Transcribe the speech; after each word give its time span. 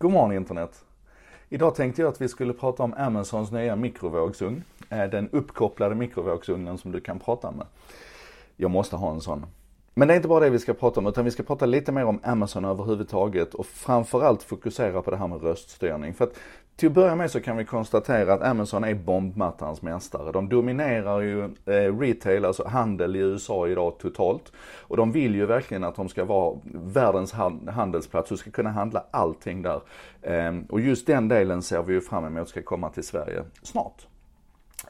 God 0.00 0.12
morgon 0.12 0.32
internet! 0.32 0.84
Idag 1.48 1.74
tänkte 1.74 2.02
jag 2.02 2.08
att 2.08 2.20
vi 2.20 2.28
skulle 2.28 2.52
prata 2.52 2.82
om 2.82 2.94
Amazons 2.94 3.52
nya 3.52 3.76
mikrovågsugn. 3.76 4.64
Eh, 4.90 5.04
den 5.04 5.28
uppkopplade 5.28 5.94
mikrovågsugnen 5.94 6.78
som 6.78 6.92
du 6.92 7.00
kan 7.00 7.18
prata 7.18 7.50
med. 7.50 7.66
Jag 8.56 8.70
måste 8.70 8.96
ha 8.96 9.10
en 9.10 9.20
sån. 9.20 9.46
Men 9.98 10.08
det 10.08 10.14
är 10.14 10.16
inte 10.16 10.28
bara 10.28 10.44
det 10.44 10.50
vi 10.50 10.58
ska 10.58 10.74
prata 10.74 11.00
om 11.00 11.06
utan 11.06 11.24
vi 11.24 11.30
ska 11.30 11.42
prata 11.42 11.66
lite 11.66 11.92
mer 11.92 12.04
om 12.04 12.20
Amazon 12.22 12.64
överhuvudtaget 12.64 13.54
och 13.54 13.66
framförallt 13.66 14.42
fokusera 14.42 15.02
på 15.02 15.10
det 15.10 15.16
här 15.16 15.26
med 15.26 15.42
röststyrning. 15.42 16.14
För 16.14 16.24
att 16.24 16.32
till 16.76 16.88
att 16.88 16.94
börja 16.94 17.14
med 17.14 17.30
så 17.30 17.40
kan 17.40 17.56
vi 17.56 17.64
konstatera 17.64 18.34
att 18.34 18.42
Amazon 18.42 18.84
är 18.84 18.94
bombmattans 18.94 19.82
mästare. 19.82 20.32
De 20.32 20.48
dominerar 20.48 21.20
ju 21.20 21.44
eh, 21.44 21.98
retail, 21.98 22.44
alltså 22.44 22.68
handel 22.68 23.16
i 23.16 23.18
USA 23.18 23.68
idag 23.68 23.98
totalt. 23.98 24.52
Och 24.80 24.96
de 24.96 25.12
vill 25.12 25.34
ju 25.34 25.46
verkligen 25.46 25.84
att 25.84 25.96
de 25.96 26.08
ska 26.08 26.24
vara 26.24 26.58
världens 26.72 27.32
handelsplats. 27.68 28.28
Du 28.28 28.36
ska 28.36 28.50
kunna 28.50 28.70
handla 28.70 29.04
allting 29.10 29.62
där. 29.62 29.80
Ehm, 30.22 30.64
och 30.70 30.80
just 30.80 31.06
den 31.06 31.28
delen 31.28 31.62
ser 31.62 31.82
vi 31.82 31.92
ju 31.92 32.00
fram 32.00 32.24
emot 32.24 32.48
ska 32.48 32.62
komma 32.62 32.90
till 32.90 33.04
Sverige 33.04 33.44
snart. 33.62 34.06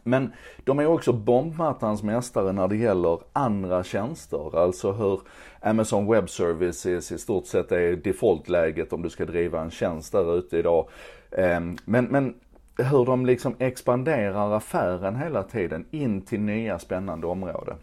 Men 0.08 0.32
de 0.64 0.78
är 0.78 0.86
också 0.86 1.12
bombmattans 1.12 2.02
mästare 2.02 2.52
när 2.52 2.68
det 2.68 2.76
gäller 2.76 3.18
andra 3.32 3.84
tjänster. 3.84 4.58
Alltså 4.58 4.92
hur 4.92 5.20
Amazon 5.60 6.10
Web 6.10 6.30
Services 6.30 7.12
i 7.12 7.18
stort 7.18 7.46
sett 7.46 7.72
är 7.72 7.96
defaultläget 7.96 8.92
om 8.92 9.02
du 9.02 9.10
ska 9.10 9.24
driva 9.24 9.60
en 9.60 9.70
tjänst 9.70 10.12
där 10.12 10.38
ute 10.38 10.58
idag. 10.58 10.88
Ehm, 11.30 11.76
men, 11.84 12.04
men 12.04 12.34
hur 12.76 13.04
de 13.04 13.26
liksom 13.26 13.54
expanderar 13.58 14.52
affären 14.52 15.16
hela 15.16 15.42
tiden 15.42 15.86
in 15.90 16.22
till 16.22 16.40
nya 16.40 16.78
spännande 16.78 17.26
områden. 17.26 17.76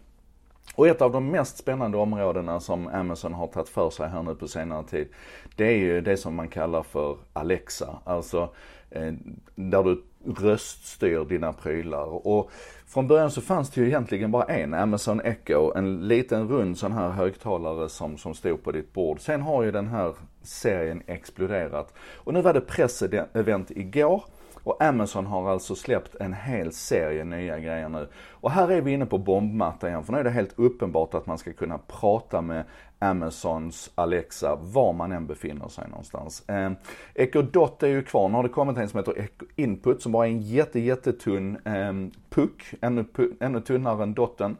Och 0.76 0.88
ett 0.88 1.02
av 1.02 1.12
de 1.12 1.30
mest 1.30 1.58
spännande 1.58 1.98
områdena 1.98 2.60
som 2.60 2.88
Amazon 2.88 3.34
har 3.34 3.46
tagit 3.46 3.68
för 3.68 3.90
sig 3.90 4.08
här 4.08 4.22
nu 4.22 4.34
på 4.34 4.48
senare 4.48 4.84
tid, 4.84 5.08
det 5.56 5.64
är 5.64 5.76
ju 5.76 6.00
det 6.00 6.16
som 6.16 6.34
man 6.34 6.48
kallar 6.48 6.82
för 6.82 7.16
Alexa. 7.32 7.98
Alltså 8.04 8.48
eh, 8.90 9.12
där 9.54 9.82
du 9.82 10.02
röststyr 10.40 11.24
dina 11.24 11.52
prylar. 11.52 12.26
Och 12.26 12.50
från 12.86 13.08
början 13.08 13.30
så 13.30 13.40
fanns 13.40 13.70
det 13.70 13.80
ju 13.80 13.86
egentligen 13.86 14.30
bara 14.30 14.44
en, 14.44 14.74
Amazon 14.74 15.20
Echo, 15.20 15.72
en 15.74 16.08
liten 16.08 16.48
rund 16.48 16.78
sån 16.78 16.92
här 16.92 17.08
högtalare 17.08 17.88
som, 17.88 18.18
som 18.18 18.34
stod 18.34 18.62
på 18.62 18.72
ditt 18.72 18.92
bord. 18.92 19.20
Sen 19.20 19.42
har 19.42 19.62
ju 19.62 19.70
den 19.70 19.86
här 19.86 20.14
serien 20.42 21.02
exploderat. 21.06 21.94
Och 21.98 22.34
nu 22.34 22.42
var 22.42 22.54
det 22.54 22.60
pressevent 22.60 23.70
igår 23.70 24.24
och 24.66 24.82
Amazon 24.82 25.26
har 25.26 25.50
alltså 25.50 25.74
släppt 25.74 26.14
en 26.14 26.34
hel 26.34 26.72
serie 26.72 27.24
nya 27.24 27.58
grejer 27.58 27.88
nu. 27.88 28.08
Och 28.30 28.50
här 28.50 28.70
är 28.70 28.80
vi 28.80 28.92
inne 28.92 29.06
på 29.06 29.18
bombmatta 29.18 29.88
igen, 29.88 30.04
för 30.04 30.12
nu 30.12 30.18
är 30.18 30.24
det 30.24 30.30
helt 30.30 30.58
uppenbart 30.58 31.14
att 31.14 31.26
man 31.26 31.38
ska 31.38 31.52
kunna 31.52 31.78
prata 31.78 32.40
med 32.40 32.64
Amazons 32.98 33.90
Alexa 33.94 34.56
var 34.56 34.92
man 34.92 35.12
än 35.12 35.26
befinner 35.26 35.68
sig 35.68 35.88
någonstans. 35.88 36.48
Eh, 36.48 36.70
Echo 37.14 37.42
Dot 37.42 37.82
är 37.82 37.88
ju 37.88 38.02
kvar. 38.02 38.28
Nu 38.28 38.34
har 38.34 38.42
det 38.42 38.48
kommit 38.48 38.76
en 38.76 38.88
som 38.88 38.98
heter 38.98 39.18
Echo 39.18 39.46
Input 39.56 40.02
som 40.02 40.12
bara 40.12 40.26
är 40.26 40.30
en 40.30 40.42
jätte, 40.42 40.80
jättetunn 40.80 41.56
eh, 41.64 41.92
puck, 42.30 42.74
ännu, 42.80 43.04
ännu 43.40 43.60
tunnare 43.60 44.02
än 44.02 44.14
dotten 44.14 44.56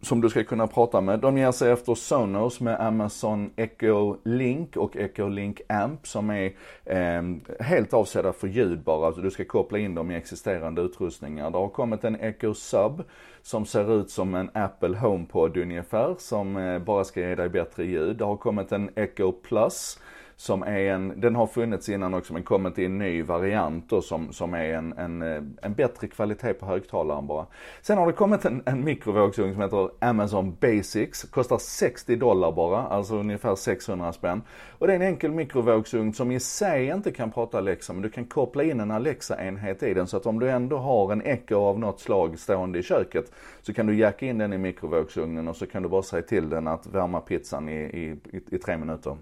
som 0.00 0.20
du 0.20 0.28
ska 0.28 0.44
kunna 0.44 0.66
prata 0.66 1.00
med. 1.00 1.20
De 1.20 1.38
ger 1.38 1.52
sig 1.52 1.72
efter 1.72 1.94
Sonos 1.94 2.60
med 2.60 2.80
Amazon 2.80 3.50
Echo 3.56 4.16
Link 4.24 4.76
och 4.76 4.96
Echo 4.96 5.28
Link 5.28 5.60
Amp 5.68 6.06
som 6.06 6.30
är 6.30 6.52
eh, 6.84 7.22
helt 7.60 7.94
avsedda 7.94 8.32
för 8.32 8.48
ljud 8.48 8.82
bara. 8.82 9.06
Alltså 9.06 9.22
du 9.22 9.30
ska 9.30 9.44
koppla 9.44 9.78
in 9.78 9.94
dem 9.94 10.10
i 10.10 10.16
existerande 10.16 10.82
utrustningar. 10.82 11.50
Det 11.50 11.58
har 11.58 11.68
kommit 11.68 12.04
en 12.04 12.20
Echo 12.20 12.54
Sub 12.54 13.02
som 13.42 13.66
ser 13.66 14.00
ut 14.00 14.10
som 14.10 14.34
en 14.34 14.50
Apple 14.54 14.96
HomePod 14.96 15.56
ungefär 15.56 16.14
som 16.18 16.56
eh, 16.56 16.78
bara 16.78 17.04
ska 17.04 17.20
ge 17.20 17.34
dig 17.34 17.48
bättre 17.48 17.84
ljud. 17.84 18.16
Det 18.16 18.24
har 18.24 18.36
kommit 18.36 18.72
en 18.72 18.90
Echo 18.96 19.32
Plus 19.32 19.98
som 20.40 20.62
är 20.62 20.78
en, 20.78 21.20
den 21.20 21.36
har 21.36 21.46
funnits 21.46 21.88
innan 21.88 22.14
också 22.14 22.32
men 22.32 22.42
kommit 22.42 22.78
i 22.78 22.84
en 22.84 22.98
ny 22.98 23.22
variant 23.22 23.90
då 23.90 24.02
som, 24.02 24.32
som 24.32 24.54
är 24.54 24.74
en, 24.74 24.92
en, 24.92 25.22
eh, 25.22 25.42
en 25.62 25.74
bättre 25.74 26.06
kvalitet 26.06 26.54
på 26.54 26.66
högtalaren 26.66 27.26
bara. 27.26 27.46
Sen 27.82 27.98
har 27.98 28.06
det 28.06 28.12
kommit 28.12 28.44
en, 28.44 28.62
en 28.66 28.84
mikrovågsugn 28.84 29.52
som 29.52 29.62
heter 29.62 29.90
Amazon 29.98 30.56
Basics, 30.60 31.22
kostar 31.22 31.58
60 31.58 32.16
dollar 32.16 32.52
bara, 32.52 32.82
alltså 32.82 33.16
ungefär 33.16 33.54
600 33.54 34.12
spänn. 34.12 34.42
Och 34.78 34.86
det 34.86 34.92
är 34.92 34.96
en 34.96 35.02
enkel 35.02 35.30
mikrovågsugn 35.30 36.14
som 36.14 36.30
i 36.30 36.40
sig 36.40 36.86
inte 36.86 37.10
kan 37.10 37.30
prata 37.30 37.58
Alexa 37.58 37.92
men 37.92 38.02
du 38.02 38.10
kan 38.10 38.24
koppla 38.24 38.62
in 38.62 38.80
en 38.80 38.90
Alexa-enhet 38.90 39.82
i 39.82 39.94
den 39.94 40.06
så 40.06 40.16
att 40.16 40.26
om 40.26 40.38
du 40.38 40.50
ändå 40.50 40.76
har 40.76 41.12
en 41.12 41.22
Echo 41.22 41.56
av 41.56 41.78
något 41.78 42.00
slag 42.00 42.38
stående 42.38 42.78
i 42.78 42.82
köket 42.82 43.32
så 43.62 43.74
kan 43.74 43.86
du 43.86 43.98
jacka 43.98 44.26
in 44.26 44.38
den 44.38 44.52
i 44.52 44.58
mikrovågsugnen 44.58 45.48
och 45.48 45.56
så 45.56 45.66
kan 45.66 45.82
du 45.82 45.88
bara 45.88 46.02
säga 46.02 46.22
till 46.22 46.48
den 46.48 46.68
att 46.68 46.86
värma 46.86 47.20
pizzan 47.20 47.68
i, 47.68 47.72
i, 47.72 48.36
i, 48.36 48.40
i 48.56 48.58
tre 48.58 48.76
minuter. 48.76 49.16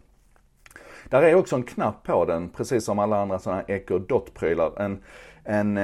Där 1.11 1.23
är 1.23 1.35
också 1.35 1.57
en 1.57 1.63
knapp 1.63 2.03
på 2.03 2.25
den, 2.25 2.49
precis 2.49 2.85
som 2.85 2.99
alla 2.99 3.23
andra 3.23 3.39
sådana 3.39 3.63
här 3.69 3.77
Echo 3.77 3.99
Dot-prylar. 3.99 4.73
En, 4.81 5.03
en, 5.45 5.77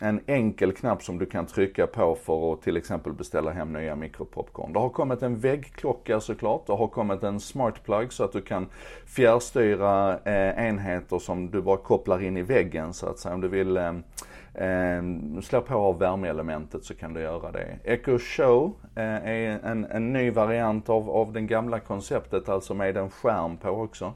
en 0.00 0.20
enkel 0.26 0.72
knapp 0.72 1.02
som 1.02 1.18
du 1.18 1.26
kan 1.26 1.46
trycka 1.46 1.86
på 1.86 2.14
för 2.14 2.52
att 2.52 2.62
till 2.62 2.76
exempel 2.76 3.12
beställa 3.12 3.50
hem 3.50 3.72
nya 3.72 3.96
mikropopcorn. 3.96 4.72
Det 4.72 4.78
har 4.78 4.88
kommit 4.88 5.22
en 5.22 5.38
väggklocka 5.38 6.20
såklart. 6.20 6.66
Det 6.66 6.72
har 6.72 6.88
kommit 6.88 7.22
en 7.22 7.40
smartplug 7.40 8.12
så 8.12 8.24
att 8.24 8.32
du 8.32 8.42
kan 8.42 8.66
fjärrstyra 9.06 10.18
eh, 10.24 10.66
enheter 10.66 11.18
som 11.18 11.50
du 11.50 11.62
bara 11.62 11.76
kopplar 11.76 12.22
in 12.22 12.36
i 12.36 12.42
väggen 12.42 12.94
så 12.94 13.06
att 13.06 13.18
säga. 13.18 13.34
Om 13.34 13.40
du 13.40 13.48
vill 13.48 13.76
eh, 14.54 15.02
slå 15.42 15.60
på 15.60 15.74
av 15.74 15.98
värmeelementet 15.98 16.84
så 16.84 16.94
kan 16.94 17.14
du 17.14 17.20
göra 17.20 17.52
det. 17.52 17.78
Echo 17.84 18.18
Show 18.18 18.74
eh, 18.94 19.02
är 19.04 19.58
en, 19.64 19.84
en 19.84 20.12
ny 20.12 20.30
variant 20.30 20.88
av, 20.88 21.10
av 21.10 21.32
det 21.32 21.40
gamla 21.40 21.80
konceptet, 21.80 22.48
alltså 22.48 22.74
med 22.74 22.96
en 22.96 23.10
skärm 23.10 23.56
på 23.56 23.70
också. 23.70 24.12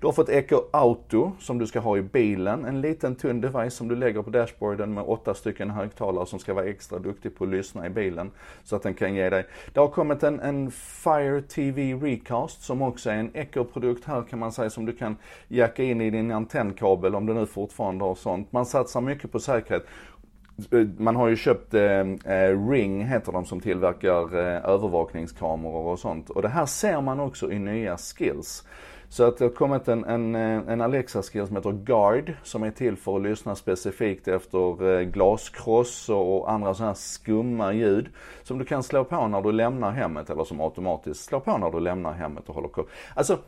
Du 0.00 0.06
har 0.06 0.12
fått 0.12 0.28
Echo 0.28 0.62
Auto 0.70 1.32
som 1.40 1.58
du 1.58 1.66
ska 1.66 1.80
ha 1.80 1.96
i 1.96 2.02
bilen. 2.02 2.64
En 2.64 2.80
liten 2.80 3.14
tunn 3.14 3.40
device 3.40 3.74
som 3.74 3.88
du 3.88 3.96
lägger 3.96 4.22
på 4.22 4.30
dashboarden 4.30 4.94
med 4.94 5.04
åtta 5.04 5.34
stycken 5.34 5.70
högtalare 5.70 6.26
som 6.26 6.38
ska 6.38 6.54
vara 6.54 6.64
extra 6.64 6.98
duktig 6.98 7.36
på 7.36 7.44
att 7.44 7.50
lyssna 7.50 7.86
i 7.86 7.90
bilen. 7.90 8.30
Så 8.64 8.76
att 8.76 8.82
den 8.82 8.94
kan 8.94 9.14
ge 9.14 9.30
dig. 9.30 9.46
Det 9.72 9.80
har 9.80 9.88
kommit 9.88 10.22
en, 10.22 10.40
en 10.40 10.70
Fire 10.70 11.42
TV 11.42 11.94
Recast 11.94 12.62
som 12.62 12.82
också 12.82 13.10
är 13.10 13.14
en 13.14 13.30
Echo-produkt 13.34 14.04
här 14.04 14.22
kan 14.22 14.38
man 14.38 14.52
säga 14.52 14.70
som 14.70 14.86
du 14.86 14.92
kan 14.92 15.16
jacka 15.48 15.82
in 15.82 16.00
i 16.00 16.10
din 16.10 16.32
antennkabel 16.32 17.14
om 17.14 17.26
du 17.26 17.34
nu 17.34 17.46
fortfarande 17.46 18.04
har 18.04 18.14
sånt. 18.14 18.52
Man 18.52 18.66
satsar 18.66 19.00
mycket 19.00 19.32
på 19.32 19.38
säkerhet. 19.38 19.63
Eh, 19.70 20.86
man 20.98 21.16
har 21.16 21.28
ju 21.28 21.36
köpt 21.36 21.74
eh, 21.74 21.82
eh, 21.82 22.68
Ring, 22.70 23.04
heter 23.04 23.32
de, 23.32 23.44
som 23.44 23.60
tillverkar 23.60 24.38
eh, 24.38 24.64
övervakningskameror 24.64 25.86
och 25.86 25.98
sånt. 25.98 26.30
Och 26.30 26.42
det 26.42 26.48
här 26.48 26.66
ser 26.66 27.00
man 27.00 27.20
också 27.20 27.52
i 27.52 27.58
nya 27.58 27.96
skills. 27.96 28.64
Så 29.08 29.24
att 29.24 29.38
det 29.38 29.44
har 29.44 29.50
kommit 29.50 29.88
en, 29.88 30.04
en, 30.04 30.34
eh, 30.34 30.72
en 30.72 30.80
Alexa-skill 30.80 31.46
som 31.46 31.56
heter 31.56 31.72
Guard, 31.72 32.32
som 32.42 32.62
är 32.62 32.70
till 32.70 32.96
för 32.96 33.16
att 33.16 33.22
lyssna 33.22 33.54
specifikt 33.54 34.28
efter 34.28 34.98
eh, 34.98 35.00
glaskross 35.00 36.08
och 36.08 36.52
andra 36.52 36.74
sådana 36.74 36.90
här 36.90 36.94
skumma 36.94 37.72
ljud. 37.72 38.08
Som 38.42 38.58
du 38.58 38.64
kan 38.64 38.82
slå 38.82 39.04
på 39.04 39.28
när 39.28 39.42
du 39.42 39.52
lämnar 39.52 39.90
hemmet, 39.90 40.30
eller 40.30 40.44
som 40.44 40.60
automatiskt 40.60 41.24
slår 41.24 41.40
på 41.40 41.58
när 41.58 41.70
du 41.70 41.80
lämnar 41.80 42.12
hemmet 42.12 42.48
och 42.48 42.54
håller 42.54 42.68
koll. 42.68 42.86
Alltså, 43.14 43.38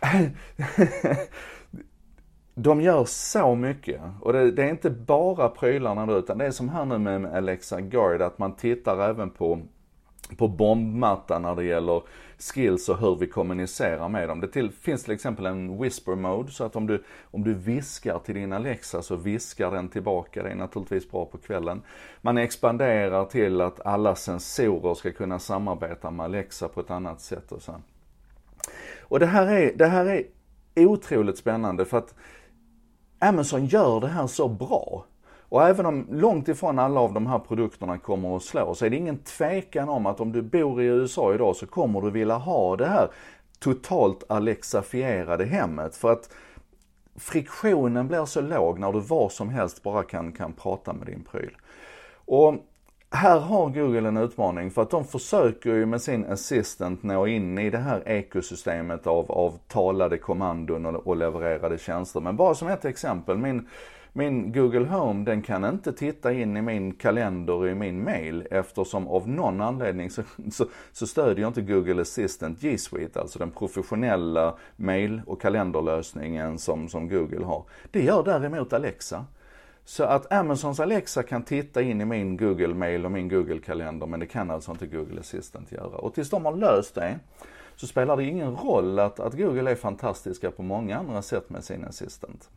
de 2.62 2.80
gör 2.80 3.04
så 3.04 3.54
mycket. 3.54 4.00
Och 4.20 4.32
det, 4.32 4.50
det, 4.50 4.62
är 4.62 4.70
inte 4.70 4.90
bara 4.90 5.48
prylarna 5.48 6.06
då, 6.06 6.18
utan 6.18 6.38
det 6.38 6.46
är 6.46 6.50
som 6.50 6.68
här 6.68 6.84
nu 6.84 6.98
med 6.98 7.34
Alexa 7.34 7.80
Guard, 7.80 8.22
att 8.22 8.38
man 8.38 8.56
tittar 8.56 9.10
även 9.10 9.30
på 9.30 9.58
på 10.36 10.48
bombmattan 10.48 11.42
när 11.42 11.56
det 11.56 11.64
gäller 11.64 12.02
skills 12.38 12.88
och 12.88 12.98
hur 12.98 13.16
vi 13.16 13.26
kommunicerar 13.26 14.08
med 14.08 14.28
dem. 14.28 14.40
Det 14.40 14.48
till, 14.48 14.70
finns 14.70 15.04
till 15.04 15.14
exempel 15.14 15.46
en 15.46 15.82
whisper 15.82 16.14
mode 16.14 16.52
så 16.52 16.64
att 16.64 16.76
om 16.76 16.86
du, 16.86 17.02
om 17.22 17.44
du 17.44 17.54
viskar 17.54 18.18
till 18.18 18.34
din 18.34 18.52
Alexa 18.52 19.02
så 19.02 19.16
viskar 19.16 19.70
den 19.70 19.88
tillbaka. 19.88 20.42
Det 20.42 20.50
är 20.50 20.54
naturligtvis 20.54 21.10
bra 21.10 21.24
på 21.24 21.38
kvällen. 21.38 21.82
Man 22.20 22.38
expanderar 22.38 23.24
till 23.24 23.60
att 23.60 23.86
alla 23.86 24.14
sensorer 24.14 24.94
ska 24.94 25.12
kunna 25.12 25.38
samarbeta 25.38 26.10
med 26.10 26.24
Alexa 26.24 26.68
på 26.68 26.80
ett 26.80 26.90
annat 26.90 27.20
sätt 27.20 27.52
och 27.52 27.62
så. 27.62 27.74
Och 29.00 29.18
det 29.18 29.26
här 29.26 29.46
är, 29.46 29.72
det 29.76 29.86
här 29.86 30.06
är 30.06 30.24
otroligt 30.86 31.38
spännande 31.38 31.84
för 31.84 31.98
att 31.98 32.14
Amazon 33.20 33.66
gör 33.66 34.00
det 34.00 34.08
här 34.08 34.26
så 34.26 34.48
bra. 34.48 35.04
Och 35.48 35.62
även 35.62 35.86
om 35.86 36.06
långt 36.10 36.48
ifrån 36.48 36.78
alla 36.78 37.00
av 37.00 37.12
de 37.12 37.26
här 37.26 37.38
produkterna 37.38 37.98
kommer 37.98 38.36
att 38.36 38.42
slå 38.42 38.74
så 38.74 38.86
är 38.86 38.90
det 38.90 38.96
ingen 38.96 39.18
tvekan 39.18 39.88
om 39.88 40.06
att 40.06 40.20
om 40.20 40.32
du 40.32 40.42
bor 40.42 40.82
i 40.82 40.84
USA 40.84 41.34
idag 41.34 41.56
så 41.56 41.66
kommer 41.66 42.00
du 42.00 42.10
vilja 42.10 42.36
ha 42.36 42.76
det 42.76 42.86
här 42.86 43.10
totalt 43.58 44.24
alexafierade 44.28 45.44
hemmet. 45.44 45.96
För 45.96 46.12
att 46.12 46.30
friktionen 47.16 48.08
blir 48.08 48.24
så 48.24 48.40
låg 48.40 48.78
när 48.78 48.92
du 48.92 49.00
var 49.00 49.28
som 49.28 49.48
helst 49.48 49.82
bara 49.82 50.02
kan, 50.02 50.32
kan 50.32 50.52
prata 50.52 50.92
med 50.92 51.06
din 51.06 51.24
pryl. 51.30 51.56
Och 52.24 52.54
här 53.10 53.38
har 53.38 53.70
Google 53.70 54.08
en 54.08 54.16
utmaning 54.16 54.70
för 54.70 54.82
att 54.82 54.90
de 54.90 55.04
försöker 55.04 55.74
ju 55.74 55.86
med 55.86 56.02
sin 56.02 56.24
assistant 56.24 57.02
nå 57.02 57.26
in 57.26 57.58
i 57.58 57.70
det 57.70 57.78
här 57.78 58.08
ekosystemet 58.08 59.06
av, 59.06 59.32
av 59.32 59.58
talade 59.68 60.18
kommandon 60.18 60.86
och, 60.86 61.06
och 61.06 61.16
levererade 61.16 61.78
tjänster. 61.78 62.20
Men 62.20 62.36
bara 62.36 62.54
som 62.54 62.68
ett 62.68 62.84
exempel, 62.84 63.38
min, 63.38 63.68
min 64.12 64.52
Google 64.52 64.86
Home 64.86 65.24
den 65.24 65.42
kan 65.42 65.64
inte 65.64 65.92
titta 65.92 66.32
in 66.32 66.56
i 66.56 66.62
min 66.62 66.92
kalender 66.92 67.54
och 67.54 67.68
i 67.68 67.74
min 67.74 68.04
mail 68.04 68.46
eftersom 68.50 69.08
av 69.08 69.28
någon 69.28 69.60
anledning 69.60 70.10
så, 70.10 70.22
så, 70.50 70.66
så 70.92 71.06
stödjer 71.06 71.46
inte 71.46 71.62
Google 71.62 72.02
Assistant 72.02 72.60
G 72.60 72.78
Suite, 72.78 73.20
alltså 73.20 73.38
den 73.38 73.50
professionella 73.50 74.54
mail 74.76 75.22
och 75.26 75.40
kalenderlösningen 75.40 76.58
som, 76.58 76.88
som 76.88 77.08
Google 77.08 77.44
har. 77.44 77.64
Det 77.90 78.02
gör 78.02 78.22
däremot 78.24 78.72
Alexa. 78.72 79.24
Så 79.84 80.04
att 80.04 80.32
Amazons 80.32 80.80
Alexa 80.80 81.22
kan 81.22 81.42
titta 81.42 81.82
in 81.82 82.00
i 82.00 82.04
min 82.04 82.36
Google 82.36 82.74
Mail 82.74 83.04
och 83.04 83.12
min 83.12 83.28
Google-kalender 83.28 84.06
men 84.06 84.20
det 84.20 84.26
kan 84.26 84.50
alltså 84.50 84.70
inte 84.72 84.86
Google 84.86 85.20
Assistant 85.20 85.72
göra. 85.72 85.96
Och 85.96 86.14
tills 86.14 86.30
de 86.30 86.44
har 86.44 86.56
löst 86.56 86.94
det 86.94 87.18
så 87.76 87.86
spelar 87.86 88.16
det 88.16 88.24
ingen 88.24 88.56
roll 88.56 88.98
att, 88.98 89.20
att 89.20 89.34
Google 89.34 89.70
är 89.70 89.74
fantastiska 89.74 90.50
på 90.50 90.62
många 90.62 90.98
andra 90.98 91.22
sätt 91.22 91.50
med 91.50 91.64
sin 91.64 91.84
Assistant. 91.84 92.50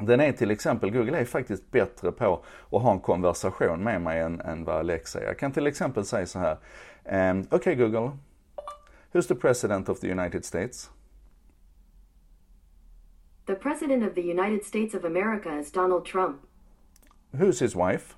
Den 0.00 0.20
är 0.20 0.32
till 0.32 0.50
exempel, 0.50 0.90
Google 0.90 1.18
är 1.18 1.24
faktiskt 1.24 1.70
bättre 1.70 2.12
på 2.12 2.44
att 2.70 2.82
ha 2.82 2.92
en 2.92 3.00
konversation 3.00 3.82
med 3.82 4.00
mig 4.00 4.20
än, 4.20 4.40
än 4.40 4.64
vad 4.64 4.76
Alexa 4.76 5.20
är. 5.20 5.24
Jag 5.24 5.38
kan 5.38 5.52
till 5.52 5.66
exempel 5.66 6.04
säga 6.04 6.26
så 6.26 6.38
här, 6.38 6.52
um, 7.30 7.40
okej 7.40 7.56
okay, 7.56 7.74
Google, 7.74 8.10
who's 9.12 9.28
the 9.28 9.34
president 9.34 9.88
of 9.88 10.00
the 10.00 10.10
United 10.10 10.44
States? 10.44 10.90
The 13.46 13.54
president 13.54 14.08
of 14.08 14.14
the 14.14 14.30
United 14.30 14.64
States 14.64 14.94
of 14.94 15.04
America 15.04 15.58
is 15.58 15.72
Donald 15.72 16.04
Trump. 16.04 16.36
Who's 17.36 17.58
his 17.60 17.76
wife? 17.76 18.16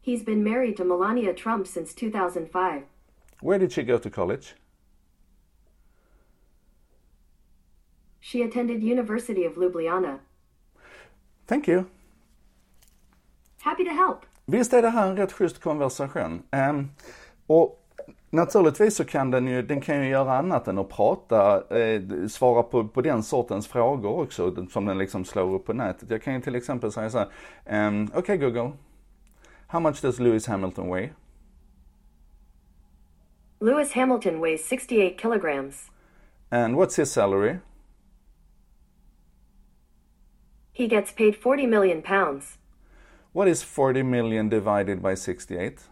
He's 0.00 0.22
been 0.22 0.44
married 0.44 0.76
to 0.76 0.84
Melania 0.84 1.32
Trump 1.32 1.66
since 1.66 1.94
2005. 1.94 2.82
Where 3.40 3.58
did 3.58 3.72
she 3.72 3.82
go 3.82 3.98
to 3.98 4.10
college? 4.10 4.54
She 8.20 8.42
attended 8.42 8.82
University 8.82 9.44
of 9.44 9.54
Ljubljana. 9.54 10.18
Thank 11.46 11.68
you. 11.68 11.86
Happy 13.60 13.84
to 13.84 13.90
help. 13.90 14.26
Visst 14.46 14.72
är 14.72 14.82
det 14.82 14.88
här 14.90 15.10
en 15.10 15.16
rätt 15.16 15.32
schysst 15.32 15.60
konversation. 15.60 16.42
Um, 16.52 16.90
och 17.46 17.83
Naturligtvis 18.30 18.96
så 18.96 19.04
kan 19.04 19.30
den 19.30 19.46
ju, 19.46 19.62
den 19.62 19.80
kan 19.80 20.02
ju 20.02 20.08
göra 20.08 20.38
annat 20.38 20.68
än 20.68 20.78
att 20.78 20.88
prata, 20.88 21.62
eh, 21.78 22.02
svara 22.28 22.62
på, 22.62 22.88
på 22.88 23.00
den 23.00 23.22
sortens 23.22 23.68
frågor 23.68 24.20
också 24.20 24.66
som 24.70 24.86
den 24.86 24.98
liksom 24.98 25.24
slår 25.24 25.54
upp 25.54 25.64
på 25.66 25.72
nätet. 25.72 26.10
Jag 26.10 26.22
kan 26.22 26.34
ju 26.34 26.40
till 26.40 26.54
exempel 26.54 26.92
säga 26.92 27.10
så 27.10 27.18
här, 27.18 27.88
um, 27.88 28.04
okej 28.14 28.20
okay, 28.20 28.36
Google, 28.36 28.72
how 29.66 29.80
much 29.80 30.02
does 30.02 30.18
Lewis 30.18 30.46
Hamilton 30.46 30.94
weigh? 30.94 31.10
Lewis 33.60 33.92
Hamilton 33.92 34.40
weighs 34.40 34.68
68 34.68 35.18
kilograms. 35.18 35.90
And 36.50 36.76
what's 36.76 36.96
his 36.96 37.12
salary? 37.12 37.58
He 40.72 40.88
gets 40.88 41.12
paid 41.12 41.36
40 41.36 41.66
million 41.66 42.02
pounds. 42.02 42.58
What 43.32 43.48
is 43.48 43.62
40 43.62 44.02
million 44.02 44.48
divided 44.48 45.02
by 45.02 45.14
68? 45.14 45.88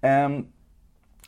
Um, 0.00 0.46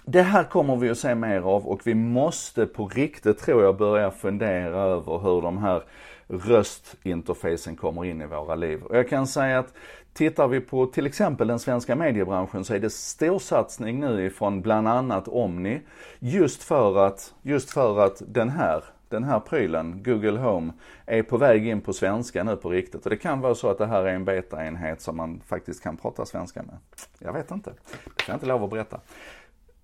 det 0.05 0.23
här 0.23 0.45
kommer 0.45 0.77
vi 0.77 0.91
att 0.91 0.99
se 0.99 1.15
mer 1.15 1.41
av 1.41 1.67
och 1.67 1.81
vi 1.85 1.95
måste 1.95 2.67
på 2.67 2.87
riktigt, 2.89 3.39
tror 3.39 3.63
jag, 3.63 3.77
börja 3.77 4.11
fundera 4.11 4.83
över 4.83 5.19
hur 5.19 5.43
de 5.43 5.59
här 5.59 5.83
röstinterfacen 6.29 7.77
kommer 7.77 8.05
in 8.05 8.23
i 8.23 8.27
våra 8.27 8.55
liv. 8.55 8.83
Och 8.83 8.97
jag 8.97 9.09
kan 9.09 9.27
säga 9.27 9.59
att 9.59 9.75
tittar 10.13 10.49
vi 10.49 10.61
på 10.61 10.87
till 10.87 11.07
exempel 11.07 11.49
den 11.49 11.59
svenska 11.59 11.97
mediebranschen 11.97 12.65
så 12.65 12.75
är 12.75 12.79
det 12.79 12.91
storsatsning 12.91 14.01
nu 14.01 14.27
ifrån 14.27 14.61
bland 14.61 14.89
annat 14.89 15.29
Omni 15.29 15.81
just 16.19 16.63
för 16.63 17.07
att, 17.07 17.35
just 17.43 17.71
för 17.71 18.05
att 18.07 18.23
den 18.27 18.49
här 18.49 18.85
den 19.11 19.25
här 19.25 19.41
prylen, 19.41 20.03
Google 20.03 20.39
Home, 20.39 20.73
är 21.07 21.23
på 21.23 21.37
väg 21.37 21.67
in 21.67 21.81
på 21.81 21.93
svenska 21.93 22.45
nu 22.45 22.57
på 22.57 22.71
riktigt. 22.71 23.05
Och 23.05 23.11
det 23.11 23.17
kan 23.17 23.41
vara 23.41 23.55
så 23.55 23.71
att 23.71 23.79
det 23.79 23.87
här 23.87 24.03
är 24.03 24.15
en 24.15 24.25
betaenhet 24.25 25.01
som 25.01 25.17
man 25.17 25.41
faktiskt 25.47 25.83
kan 25.83 25.97
prata 25.97 26.27
svenska 26.27 26.63
med. 26.63 26.77
Jag 27.19 27.33
vet 27.33 27.51
inte. 27.51 27.71
Det 27.71 28.23
kan 28.23 28.33
jag 28.33 28.37
inte 28.37 28.47
lov 28.47 28.65
att 28.65 28.71
berätta. 28.71 29.01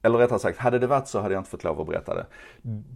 Eller 0.07 0.19
rättare 0.19 0.39
sagt, 0.39 0.59
hade 0.59 0.79
det 0.79 0.87
varit 0.87 1.09
så 1.09 1.21
hade 1.21 1.35
jag 1.35 1.41
inte 1.41 1.51
fått 1.51 1.65
lov 1.65 1.81
att 1.81 1.87
berätta 1.87 2.15
det. 2.15 2.27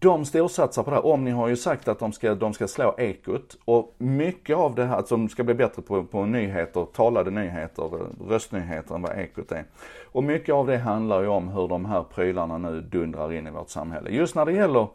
De 0.00 0.24
storsatsar 0.24 0.82
på 0.82 0.90
det 0.90 0.96
här. 0.96 1.06
Omni 1.06 1.30
har 1.30 1.48
ju 1.48 1.56
sagt 1.56 1.88
att 1.88 1.98
de 1.98 2.12
ska, 2.12 2.34
de 2.34 2.52
ska 2.52 2.68
slå 2.68 2.94
ekot. 2.98 3.56
Och 3.64 3.94
mycket 3.98 4.56
av 4.56 4.74
det 4.74 4.84
här, 4.84 4.98
att 4.98 5.08
de 5.08 5.28
ska 5.28 5.44
bli 5.44 5.54
bättre 5.54 5.82
på, 5.82 6.04
på 6.04 6.24
nyheter, 6.24 6.86
talade 6.92 7.30
nyheter, 7.30 7.90
röstnyheter 8.28 8.94
än 8.94 9.02
vad 9.02 9.18
ekot 9.18 9.52
är. 9.52 9.64
Och 10.12 10.24
mycket 10.24 10.54
av 10.54 10.66
det 10.66 10.78
handlar 10.78 11.22
ju 11.22 11.28
om 11.28 11.48
hur 11.48 11.68
de 11.68 11.84
här 11.84 12.02
prylarna 12.14 12.58
nu 12.58 12.80
dundrar 12.80 13.32
in 13.32 13.46
i 13.46 13.50
vårt 13.50 13.70
samhälle. 13.70 14.10
Just 14.10 14.34
när 14.34 14.44
det 14.44 14.52
gäller 14.52 14.88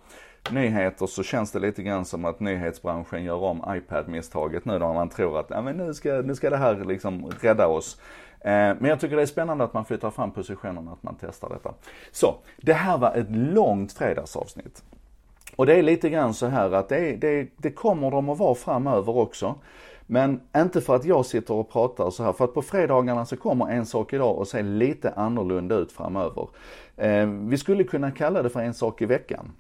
nyheter 0.52 1.06
så 1.06 1.24
känns 1.24 1.52
det 1.52 1.60
lite 1.60 1.84
grann 1.84 2.06
som 2.06 2.26
att 2.26 2.40
nyhetsbranschen 2.40 3.24
gör 3.24 3.44
om 3.44 3.64
iPad-misstaget 3.68 4.66
nu 4.66 4.80
då 4.80 4.94
man 4.94 5.10
tror 5.10 5.40
att, 5.40 5.46
ja 5.50 5.62
men 5.62 5.78
nu 5.78 5.94
ska, 5.94 6.10
nu 6.10 6.36
ska 6.36 6.50
det 6.50 6.58
här 6.58 6.86
liksom 6.86 7.32
rädda 7.42 7.68
oss. 7.68 7.98
Eh, 8.46 8.52
men 8.52 8.86
jag 8.86 9.00
tycker 9.00 9.16
det 9.16 9.22
är 9.22 9.26
spännande 9.26 9.64
att 9.64 9.74
man 9.74 9.86
flyttar 9.86 10.12
fram 10.12 10.32
positionerna, 10.32 10.92
att 10.92 11.04
man 11.04 11.16
testar 11.22 11.50
detta. 11.50 11.74
Så, 12.12 12.36
det 12.58 12.74
här 12.74 12.98
var 12.98 13.14
ett 13.16 13.32
långt 13.36 13.94
fredagsavsnitt. 13.94 14.84
Och 15.56 15.66
det 15.66 15.74
är 15.76 15.84
lite 15.84 16.10
grann 16.10 16.34
så 16.34 16.46
här 16.46 16.72
att 16.72 16.90
det, 16.90 17.16
det, 17.16 17.48
det 17.58 17.72
kommer 17.72 18.12
de 18.12 18.30
att 18.30 18.38
vara 18.38 18.56
framöver 18.56 19.18
också. 19.18 19.56
Men 20.08 20.42
inte 20.58 20.82
för 20.82 20.96
att 20.96 21.06
jag 21.06 21.26
sitter 21.26 21.54
och 21.54 21.72
pratar 21.72 22.10
så 22.10 22.24
här, 22.24 22.34
för 22.34 22.46
att 22.46 22.54
på 22.54 22.62
fredagarna 22.62 23.26
så 23.26 23.38
kommer 23.38 23.72
en 23.72 23.86
sak 23.86 24.14
idag 24.14 24.42
att 24.42 24.48
se 24.48 24.62
lite 24.62 25.12
annorlunda 25.12 25.76
ut 25.76 25.92
framöver. 25.92 26.48
Eh, 26.98 27.26
vi 27.26 27.58
skulle 27.58 27.84
kunna 27.84 28.12
kalla 28.12 28.44
det 28.44 28.50
för 28.50 28.60
en 28.60 28.74
sak 28.74 29.02
i 29.02 29.06
veckan. 29.06 29.52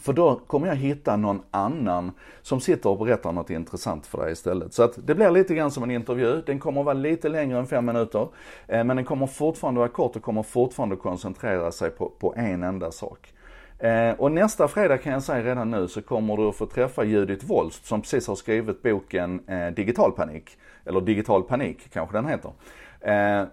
För 0.00 0.12
då 0.12 0.40
kommer 0.46 0.66
jag 0.66 0.76
hitta 0.76 1.16
någon 1.16 1.42
annan 1.50 2.12
som 2.42 2.60
sitter 2.60 2.90
och 2.90 2.98
berättar 2.98 3.32
något 3.32 3.50
intressant 3.50 4.06
för 4.06 4.22
dig 4.22 4.32
istället. 4.32 4.74
Så 4.74 4.82
att 4.82 5.06
det 5.06 5.14
blir 5.14 5.30
lite 5.30 5.54
grann 5.54 5.70
som 5.70 5.82
en 5.82 5.90
intervju. 5.90 6.42
Den 6.46 6.58
kommer 6.58 6.80
att 6.80 6.84
vara 6.84 6.94
lite 6.94 7.28
längre 7.28 7.58
än 7.58 7.66
fem 7.66 7.84
minuter. 7.84 8.28
Eh, 8.68 8.84
men 8.84 8.96
den 8.96 9.04
kommer 9.04 9.26
fortfarande 9.26 9.78
vara 9.78 9.88
kort 9.88 10.16
och 10.16 10.22
kommer 10.22 10.42
fortfarande 10.42 10.96
koncentrera 10.96 11.72
sig 11.72 11.90
på, 11.90 12.12
på 12.18 12.34
en 12.36 12.62
enda 12.62 12.90
sak. 12.90 13.32
Eh, 13.78 14.10
och 14.18 14.32
nästa 14.32 14.68
fredag 14.68 14.98
kan 14.98 15.12
jag 15.12 15.22
säga 15.22 15.44
redan 15.44 15.70
nu 15.70 15.88
så 15.88 16.02
kommer 16.02 16.36
du 16.36 16.48
att 16.48 16.56
få 16.56 16.66
träffa 16.66 17.04
Judith 17.04 17.46
Wolst 17.46 17.86
som 17.86 18.00
precis 18.00 18.26
har 18.28 18.34
skrivit 18.34 18.82
boken 18.82 19.48
eh, 19.48 19.68
Digital 19.68 20.12
panik. 20.12 20.50
Eller 20.84 21.00
Digital 21.00 21.42
panik 21.42 21.90
kanske 21.92 22.16
den 22.16 22.26
heter. 22.26 22.52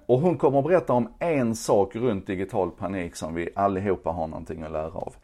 och 0.06 0.20
hon 0.20 0.38
kommer 0.38 0.60
att 0.60 0.66
berätta 0.66 0.94
om 0.94 1.14
en 1.20 1.56
sak 1.56 1.96
runt 1.96 2.28
digital 2.28 2.72
panik 2.72 3.16
som 3.16 3.36
vi 3.36 3.50
allihopa 3.56 4.10
har 4.10 4.28
någonting 4.28 4.64
att 4.64 4.72
lära 4.72 4.92
av. 4.92 5.16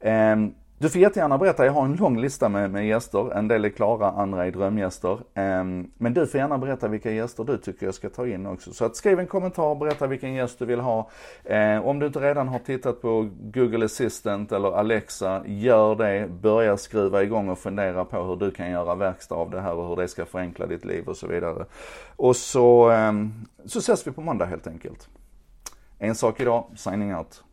Ehm, 0.00 0.54
du 0.78 0.88
får 0.88 1.00
jättegärna 1.00 1.38
berätta, 1.38 1.64
jag 1.64 1.72
har 1.72 1.84
en 1.84 1.96
lång 1.96 2.20
lista 2.20 2.48
med, 2.48 2.70
med 2.70 2.86
gäster. 2.86 3.32
En 3.32 3.48
del 3.48 3.64
är 3.64 3.68
klara, 3.68 4.10
andra 4.10 4.46
är 4.46 4.50
drömgäster. 4.50 5.18
Ehm, 5.34 5.90
men 5.98 6.14
du 6.14 6.26
får 6.26 6.40
gärna 6.40 6.58
berätta 6.58 6.88
vilka 6.88 7.10
gäster 7.10 7.44
du 7.44 7.58
tycker 7.58 7.86
jag 7.86 7.94
ska 7.94 8.08
ta 8.08 8.26
in 8.26 8.46
också. 8.46 8.72
Så 8.72 8.84
att 8.84 8.96
skriv 8.96 9.20
en 9.20 9.26
kommentar, 9.26 9.74
berätta 9.74 10.06
vilken 10.06 10.32
gäst 10.34 10.58
du 10.58 10.66
vill 10.66 10.80
ha. 10.80 11.10
Ehm, 11.44 11.82
om 11.82 11.98
du 11.98 12.06
inte 12.06 12.20
redan 12.20 12.48
har 12.48 12.58
tittat 12.58 13.02
på 13.02 13.28
Google 13.40 13.84
Assistant 13.84 14.52
eller 14.52 14.72
Alexa, 14.72 15.42
gör 15.46 15.94
det. 15.94 16.28
Börja 16.42 16.76
skruva 16.76 17.22
igång 17.22 17.48
och 17.48 17.58
fundera 17.58 18.04
på 18.04 18.22
hur 18.22 18.36
du 18.36 18.50
kan 18.50 18.70
göra 18.70 18.94
verkstad 18.94 19.34
av 19.34 19.50
det 19.50 19.60
här 19.60 19.74
och 19.74 19.88
hur 19.88 19.96
det 19.96 20.08
ska 20.08 20.24
förenkla 20.24 20.66
ditt 20.66 20.84
liv 20.84 21.08
och 21.08 21.16
så 21.16 21.26
vidare. 21.26 21.64
Och 22.16 22.36
så, 22.36 22.92
så 23.64 23.78
ses 23.78 24.06
vi 24.06 24.10
på 24.10 24.20
måndag 24.20 24.44
helt 24.46 24.66
enkelt. 24.66 25.08
En 25.98 26.14
sak 26.14 26.40
idag, 26.40 26.64
signing 26.76 27.16
out. 27.16 27.44